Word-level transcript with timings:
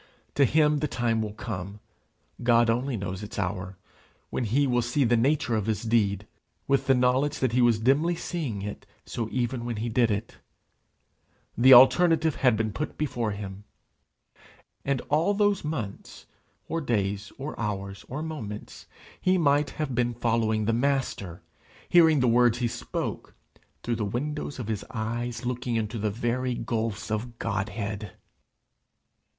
To 0.33 0.45
him 0.45 0.79
the 0.79 0.87
time 0.87 1.21
will 1.21 1.35
come, 1.35 1.79
God 2.41 2.71
only 2.71 2.97
knows 2.97 3.21
its 3.21 3.37
hour, 3.37 3.77
when 4.31 4.45
he 4.45 4.65
will 4.65 4.81
see 4.81 5.03
the 5.03 5.15
nature 5.15 5.55
of 5.55 5.67
his 5.67 5.83
deed, 5.83 6.25
with 6.67 6.87
the 6.87 6.95
knowledge 6.95 7.37
that 7.37 7.51
he 7.51 7.61
was 7.61 7.77
dimly 7.77 8.15
seeing 8.15 8.63
it 8.63 8.87
so 9.05 9.29
even 9.31 9.63
when 9.63 9.75
he 9.75 9.89
did 9.89 10.09
it: 10.09 10.37
the 11.55 11.75
alternative 11.75 12.37
had 12.37 12.57
been 12.57 12.73
put 12.73 12.97
before 12.97 13.29
him. 13.29 13.63
And 14.83 15.01
all 15.01 15.35
those 15.35 15.63
months, 15.63 16.25
or 16.67 16.81
days, 16.81 17.31
or 17.37 17.53
hours, 17.59 18.03
or 18.09 18.23
moments, 18.23 18.87
he 19.21 19.37
might 19.37 19.69
have 19.69 19.93
been 19.93 20.15
following 20.15 20.65
the 20.65 20.73
Master, 20.73 21.43
hearing 21.89 22.21
the 22.21 22.27
words 22.27 22.57
he 22.57 22.67
spoke, 22.67 23.35
through 23.83 23.97
the 23.97 24.05
windows 24.05 24.57
of 24.57 24.67
his 24.67 24.83
eyes 24.89 25.45
looking 25.45 25.75
into 25.75 25.99
the 25.99 26.09
very 26.09 26.55
gulfs 26.55 27.11
of 27.11 27.37
Godhead! 27.37 28.13